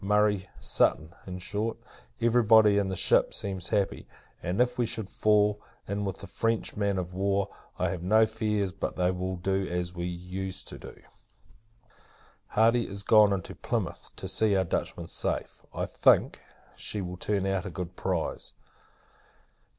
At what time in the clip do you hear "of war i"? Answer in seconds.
6.97-7.89